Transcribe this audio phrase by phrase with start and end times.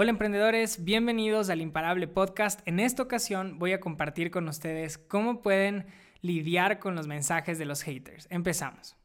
[0.00, 2.60] Hola emprendedores, bienvenidos al Imparable Podcast.
[2.66, 5.86] En esta ocasión voy a compartir con ustedes cómo pueden
[6.22, 8.28] lidiar con los mensajes de los haters.
[8.30, 8.96] Empezamos.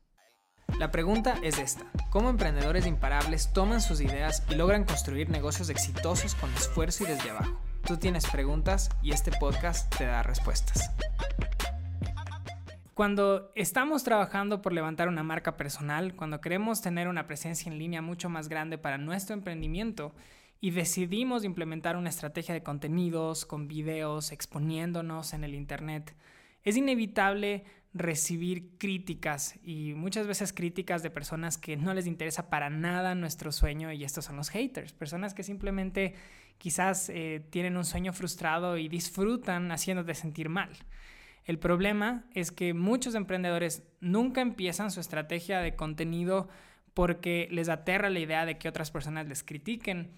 [0.77, 1.91] La pregunta es esta.
[2.11, 7.31] ¿Cómo emprendedores imparables toman sus ideas y logran construir negocios exitosos con esfuerzo y desde
[7.31, 7.60] abajo?
[7.87, 10.91] Tú tienes preguntas y este podcast te da respuestas.
[12.94, 18.03] Cuando estamos trabajando por levantar una marca personal, cuando queremos tener una presencia en línea
[18.03, 20.13] mucho más grande para nuestro emprendimiento,
[20.63, 26.16] y decidimos implementar una estrategia de contenidos con videos exponiéndonos en el Internet,
[26.63, 32.70] es inevitable recibir críticas y muchas veces críticas de personas que no les interesa para
[32.70, 36.16] nada nuestro sueño y estos son los haters, personas que simplemente
[36.59, 40.70] quizás eh, tienen un sueño frustrado y disfrutan haciéndote sentir mal.
[41.43, 46.48] El problema es que muchos emprendedores nunca empiezan su estrategia de contenido
[46.93, 50.13] porque les aterra la idea de que otras personas les critiquen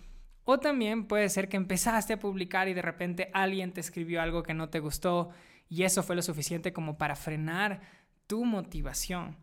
[0.46, 4.44] o también puede ser que empezaste a publicar y de repente alguien te escribió algo
[4.44, 5.32] que no te gustó
[5.68, 7.82] y eso fue lo suficiente como para frenar
[8.28, 9.38] tu motivación.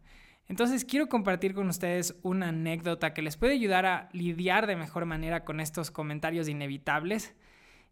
[0.48, 5.04] Entonces quiero compartir con ustedes una anécdota que les puede ayudar a lidiar de mejor
[5.04, 7.34] manera con estos comentarios inevitables.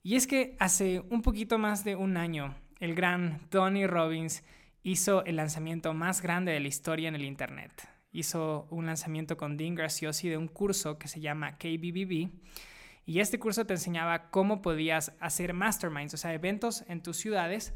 [0.02, 4.44] Y es que hace un poquito más de un año, el gran Tony Robbins
[4.82, 7.72] hizo el lanzamiento más grande de la historia en el Internet.
[8.12, 12.30] Hizo un lanzamiento con Dean Graciosi de un curso que se llama KBBB
[13.10, 17.74] y este curso te enseñaba cómo podías hacer masterminds, o sea, eventos en tus ciudades,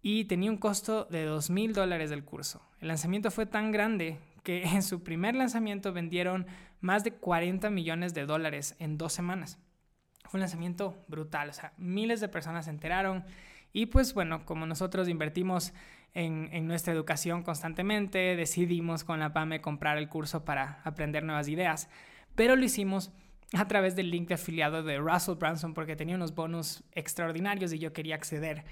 [0.00, 2.60] y tenía un costo de dos mil dólares del curso.
[2.80, 6.48] El lanzamiento fue tan grande que en su primer lanzamiento vendieron
[6.80, 9.60] más de 40 millones de dólares en dos semanas.
[10.24, 13.24] Fue un lanzamiento brutal, o sea, miles de personas se enteraron
[13.72, 15.74] y pues bueno, como nosotros invertimos
[16.12, 21.46] en, en, nuestra educación constantemente, decidimos con la PAME comprar el curso para aprender nuevas
[21.46, 21.88] ideas,
[22.34, 23.12] pero lo hicimos
[23.54, 27.78] a través del link de afiliado de Russell Branson porque tenía unos bonos extraordinarios y
[27.78, 28.64] yo quería acceder.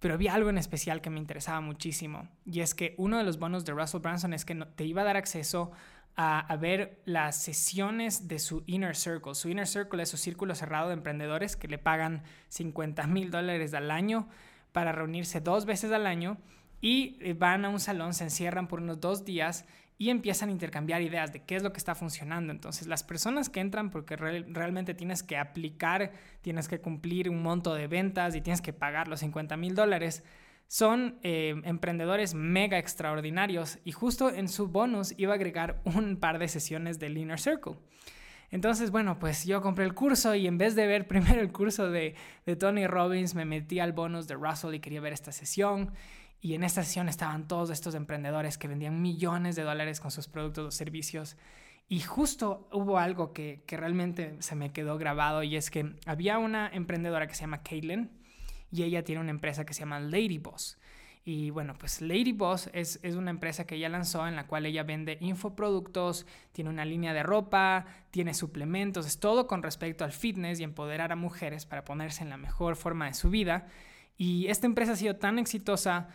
[0.00, 3.38] Pero había algo en especial que me interesaba muchísimo y es que uno de los
[3.38, 5.72] bonos de Russell Branson es que te iba a dar acceso
[6.14, 9.34] a, a, ver las sesiones de su Inner Circle.
[9.34, 13.72] Su Inner Circle es su círculo cerrado de emprendedores que le pagan 50 mil dólares
[13.74, 14.28] al año
[14.72, 16.38] para reunirse dos veces al año
[16.80, 19.64] y eh, van a un salón, se encierran por unos dos días
[19.98, 22.52] y empiezan a intercambiar ideas de qué es lo que está funcionando.
[22.52, 27.74] Entonces, las personas que entran porque realmente tienes que aplicar, tienes que cumplir un monto
[27.74, 30.22] de ventas y tienes que pagar los 50 mil dólares,
[30.68, 36.38] son eh, emprendedores mega extraordinarios y justo en su bonus iba a agregar un par
[36.38, 37.74] de sesiones del Inner Circle.
[38.50, 41.90] Entonces, bueno, pues yo compré el curso y en vez de ver primero el curso
[41.90, 42.14] de,
[42.46, 45.92] de Tony Robbins, me metí al bonus de Russell y quería ver esta sesión.
[46.40, 50.28] Y en esta sesión estaban todos estos emprendedores que vendían millones de dólares con sus
[50.28, 51.36] productos o servicios.
[51.88, 56.68] Y justo hubo algo que, realmente se me quedó grabado y es que había una
[56.68, 58.10] emprendedora que se llama Caitlin
[58.70, 60.78] y ella tiene una empresa que se llama Lady Boss.
[61.24, 64.64] Y bueno, pues Lady Boss es, es, una empresa que ella lanzó en la cual
[64.64, 70.12] ella vende infoproductos, tiene una línea de ropa, tiene suplementos, es todo con respecto al
[70.12, 73.66] fitness y empoderar a mujeres para ponerse en la mejor forma de su vida.
[74.16, 76.08] Y esta empresa ha sido tan exitosa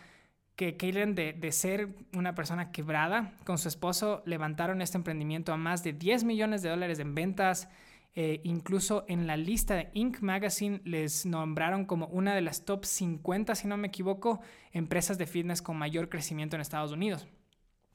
[0.56, 5.56] que Caitlin de, de, ser una persona quebrada con su esposo levantaron este emprendimiento a
[5.56, 7.68] más de 10 millones de dólares en ventas.
[8.16, 10.20] Eh, incluso en la lista de Inc.
[10.20, 14.40] Magazine les nombraron como una de las top 50, si no me equivoco,
[14.72, 17.26] empresas de fitness con mayor crecimiento en Estados Unidos.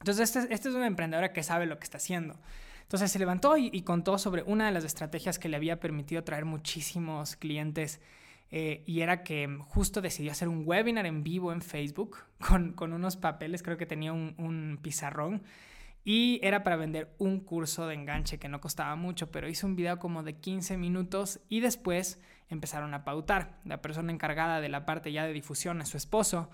[0.00, 2.38] Entonces, esta este es una emprendedora que sabe lo que está haciendo.
[2.82, 6.22] Entonces se levantó y, y contó sobre una de las estrategias que le había permitido
[6.22, 8.00] traer muchísimos clientes
[8.52, 12.16] eh, y era que justo decidió hacer un webinar en vivo en Facebook
[12.46, 15.42] con, con unos papeles, creo que tenía un, pizarrón.
[16.02, 19.76] Y era para vender un curso de enganche que no costaba mucho, pero hizo un
[19.76, 22.18] video como de 15 minutos y después
[22.48, 23.60] empezaron a pautar.
[23.64, 26.50] La persona encargada de la parte ya de difusión es su esposo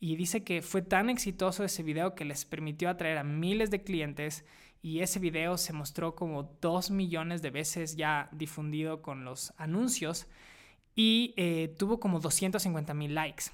[0.00, 3.82] y dice que fue tan exitoso ese video que les permitió atraer a miles de
[3.82, 4.46] clientes
[4.80, 10.26] y ese video se mostró como 2 millones de veces ya difundido con los anuncios
[10.96, 13.44] y eh, tuvo como 250 mil likes.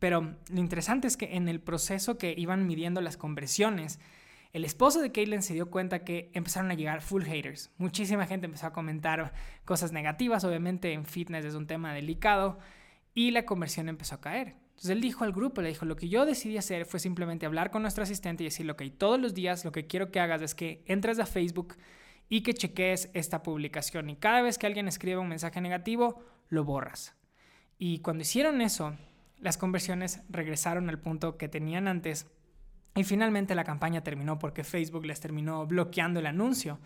[0.00, 3.98] Pero lo interesante es que en el proceso que iban midiendo las conversiones,
[4.52, 7.70] el esposo de Caitlyn se dio cuenta que empezaron a llegar full haters.
[7.78, 9.32] Muchísima gente empezó a comentar
[9.64, 12.58] cosas negativas, obviamente en fitness es un tema delicado,
[13.14, 14.54] y la conversión empezó a caer.
[14.70, 17.70] Entonces él dijo al grupo, le dijo, lo que yo decidí hacer fue simplemente hablar
[17.70, 20.54] con nuestro asistente y decirle, ok, todos los días lo que quiero que hagas es
[20.54, 21.76] que entres a Facebook
[22.28, 24.08] y que cheques esta publicación.
[24.08, 27.14] Y cada vez que alguien escribe un mensaje negativo, lo borras.
[27.78, 28.96] Y cuando hicieron eso,
[29.38, 32.26] las conversiones regresaron al punto que tenían antes
[32.94, 36.80] y finalmente la campaña terminó porque Facebook les terminó bloqueando el anuncio.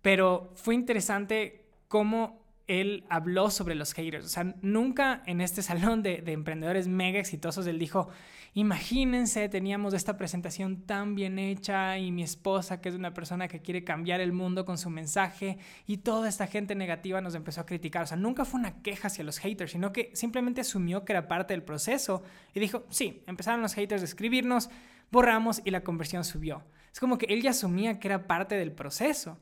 [0.00, 4.24] Pero fue interesante cómo él habló sobre los haters.
[4.24, 8.08] O sea, nunca en este salón de, de, emprendedores mega exitosos él dijo,
[8.54, 13.60] imagínense, teníamos esta presentación tan bien hecha y mi esposa, que es una persona que
[13.60, 17.66] quiere cambiar el mundo con su mensaje, y toda esta gente negativa nos empezó a
[17.66, 18.02] criticar.
[18.02, 21.28] O sea, nunca fue una queja hacia los haters, sino que simplemente asumió que era
[21.28, 22.22] parte del proceso
[22.54, 24.68] y dijo, sí, empezaron los haters a escribirnos,
[25.10, 26.62] borramos y la conversión subió.
[26.92, 29.38] Es como que él ya asumía que era parte del proceso.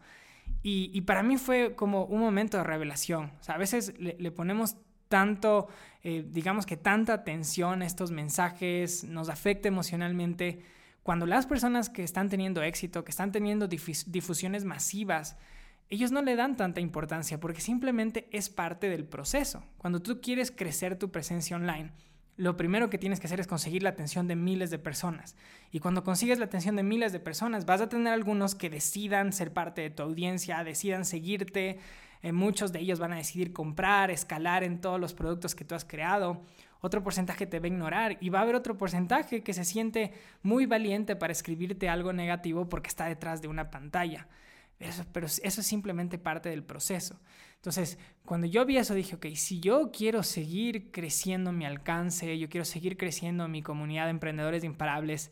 [0.62, 3.32] Y, para mí fue como un momento de revelación.
[3.40, 4.76] O sea, a veces le, ponemos
[5.08, 5.68] tanto,
[6.02, 10.62] eh, digamos que tanta atención a estos mensajes, nos afecta emocionalmente.
[11.02, 15.38] Cuando las personas que están teniendo éxito, que están teniendo difusiones masivas,
[15.88, 19.64] ellos no le dan tanta importancia porque simplemente es parte del proceso.
[19.78, 21.90] Cuando tú quieres crecer tu presencia online,
[22.40, 25.36] lo primero que tienes que hacer es conseguir la atención de miles de personas.
[25.70, 29.34] Y cuando consigues la atención de miles de personas, vas a tener algunos que decidan
[29.34, 31.80] ser parte de tu audiencia, decidan seguirte.
[32.22, 35.74] Eh, muchos de ellos van a decidir comprar, escalar en todos los productos que tú
[35.74, 36.40] has creado.
[36.80, 40.14] Otro porcentaje te va a ignorar y va a haber otro porcentaje que se siente
[40.42, 44.28] muy valiente para escribirte algo negativo porque está detrás de una pantalla.
[45.12, 47.20] Pero eso es simplemente parte del proceso.
[47.56, 52.48] Entonces, cuando yo vi eso, dije, ok, si yo quiero seguir creciendo mi alcance, yo
[52.48, 55.30] quiero seguir creciendo mi comunidad de emprendedores imparables,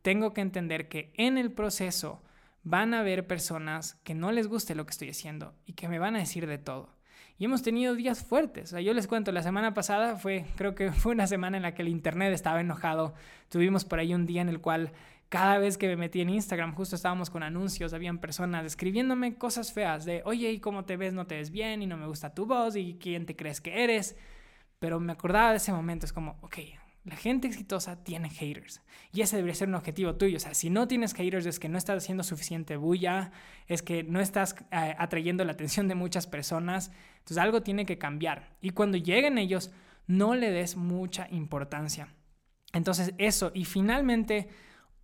[0.00, 2.22] tengo que entender que en el proceso
[2.62, 5.98] van a haber personas que no les guste lo que estoy haciendo y que me
[5.98, 6.96] van a decir de todo.
[7.38, 8.64] Y hemos tenido días fuertes.
[8.64, 11.62] O sea, yo les cuento, la semana pasada fue, creo que fue una semana en
[11.62, 13.14] la que el Internet estaba enojado.
[13.50, 14.92] Tuvimos por ahí un día en el cual
[15.28, 19.72] cada vez que me metí en Instagram, justo estábamos con anuncios, habían personas escribiéndome cosas
[19.72, 21.12] feas de, oye, ¿y cómo te ves?
[21.12, 23.84] No te ves bien y no me gusta tu voz y quién te crees que
[23.84, 24.16] eres.
[24.78, 26.58] Pero me acordaba de ese momento, es como, ok,
[27.06, 28.82] la gente exitosa tiene haters.
[29.12, 30.36] Y ese debería ser un objetivo tuyo.
[30.36, 33.30] O sea, si no tienes haters es que no estás haciendo suficiente bulla,
[33.68, 36.90] es que no estás eh, atrayendo la atención de muchas personas.
[37.18, 38.56] Entonces algo tiene que cambiar.
[38.60, 39.70] Y cuando lleguen ellos,
[40.08, 42.08] no le des mucha importancia.
[42.72, 43.52] Entonces eso.
[43.54, 44.48] Y finalmente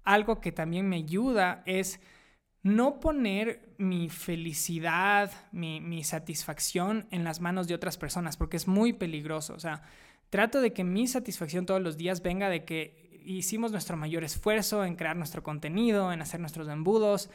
[0.05, 2.01] algo que también me ayuda es
[2.63, 8.93] no poner mi felicidad, mi, satisfacción en las manos de otras personas, porque es muy
[8.93, 9.55] peligroso.
[9.55, 9.83] O sea,
[10.31, 14.85] trato de que mi satisfacción todos los días venga de que hicimos nuestro mayor esfuerzo
[14.85, 17.31] en crear nuestro contenido, en hacer nuestros embudos,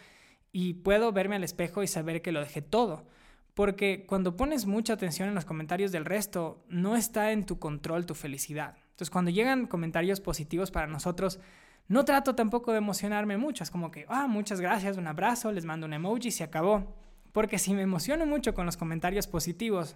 [0.54, 3.06] y puedo verme al espejo y saber que lo dejé todo.
[3.54, 8.06] Porque cuando pones mucha atención en los comentarios del resto, no está en tu control
[8.06, 8.78] tu felicidad.
[8.92, 11.40] Entonces, cuando llegan comentarios positivos para nosotros,
[11.88, 15.66] no trato tampoco de emocionarme mucho, es como que, ah, muchas gracias, un abrazo, les
[15.66, 16.96] mando un emoji se acabó.
[17.32, 19.96] Porque si me emociono mucho con los comentarios positivos,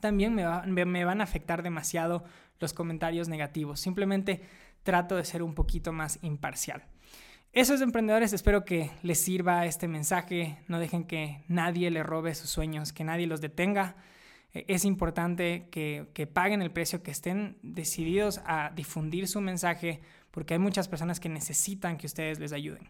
[0.00, 2.24] también me, van a afectar demasiado
[2.58, 3.80] los comentarios negativos.
[3.80, 4.42] Simplemente
[4.82, 6.84] trato de ser un poquito más imparcial.
[7.52, 10.58] Esos emprendedores, espero que les sirva este mensaje.
[10.68, 13.96] No dejen que nadie le robe sus sueños, que nadie los detenga.
[14.54, 20.00] E, es importante que paguen el precio, que estén decididos a difundir su mensaje
[20.30, 22.88] porque hay muchas personas que necesitan que ustedes les ayuden.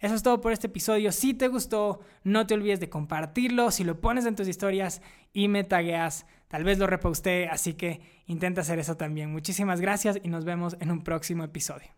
[0.00, 1.12] Eso es todo por este episodio.
[1.12, 3.70] Si te gustó, no te olvides de compartirlo.
[3.70, 5.00] Si lo pones en tus historias
[5.32, 9.32] y me tagueas, tal vez lo reposté, así que intenta hacer eso también.
[9.32, 11.88] Muchísimas gracias y nos vemos en un próximo episodio.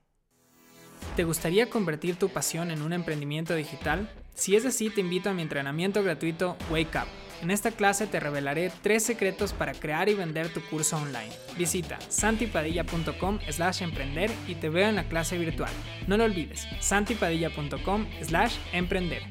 [1.17, 4.11] ¿Te gustaría convertir tu pasión en un emprendimiento digital?
[4.35, 8.21] Si es así, te invito a mi entrenamiento gratuito Wake Up en esta clase te
[8.21, 11.31] revelaré tres secretos para crear y vender tu curso online.
[11.57, 15.71] Visita santipadilla.com slash emprender y te veo en la clase virtual.
[16.07, 19.23] No lo olvides, santipadilla.com slash emprender.